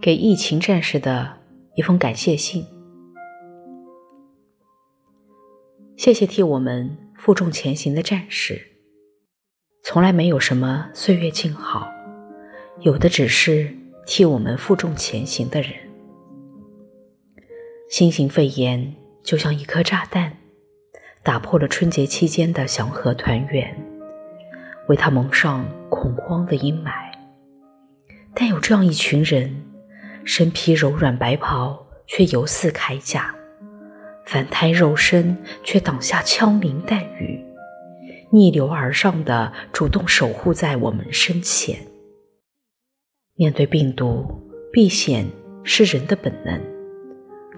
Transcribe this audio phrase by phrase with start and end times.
[0.00, 1.38] 给疫情战士的
[1.74, 2.66] 一封感谢信。
[5.96, 8.60] 谢谢替我们负重前行的战士。
[9.82, 11.88] 从来没有什么岁月静好，
[12.80, 13.72] 有的只是
[14.06, 15.72] 替我们负重前行的人。
[17.90, 20.36] 新型肺炎就像一颗炸弹，
[21.22, 23.76] 打破了春节期间的祥和团圆，
[24.88, 27.03] 为他蒙上恐慌的阴霾。
[28.34, 29.64] 但有这样一群人，
[30.24, 33.34] 身披柔软白袍，却犹似铠甲。
[34.26, 37.44] 凡胎肉身，却挡下枪林弹雨，
[38.32, 41.78] 逆流而上的主动守护在我们身前。
[43.36, 44.26] 面对病毒，
[44.72, 45.26] 避险
[45.62, 46.60] 是人的本能，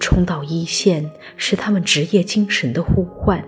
[0.01, 3.43] 冲到一线是他们职业精神的呼唤。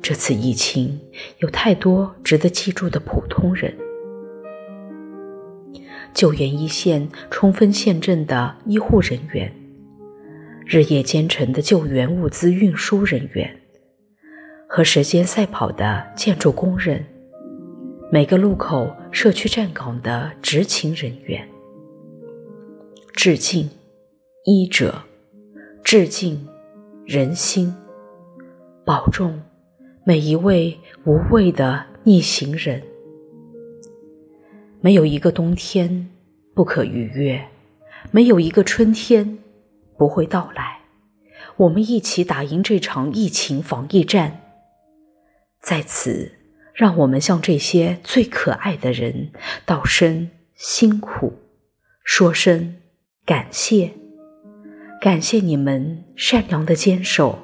[0.00, 1.00] 这次疫情
[1.38, 3.76] 有太多值得记住的普通人：
[6.12, 9.52] 救援一线冲锋陷阵的医护人员。
[10.66, 13.54] 日夜兼程的救援物资运输人员，
[14.66, 17.04] 和时间赛跑的建筑工人，
[18.10, 21.46] 每个路口社区站岗的执勤人员，
[23.12, 23.68] 致敬
[24.46, 25.02] 医者，
[25.82, 26.48] 致敬
[27.04, 27.74] 人心，
[28.86, 29.42] 保重
[30.06, 32.82] 每一位无畏的逆行人。
[34.84, 36.10] 没有一个冬天
[36.54, 37.48] 不可逾越，
[38.10, 39.38] 没有一个春天。
[39.96, 40.80] 不会到来，
[41.56, 44.42] 我们一起打赢这场疫情防疫战。
[45.62, 46.32] 在此，
[46.74, 49.30] 让我们向这些最可爱的人
[49.64, 51.32] 道声辛苦，
[52.04, 52.76] 说声
[53.24, 53.92] 感谢，
[55.00, 57.38] 感谢你们善良的坚守。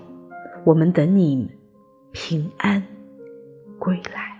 [0.66, 1.48] 我们等你
[2.12, 2.82] 平安
[3.78, 4.39] 归来。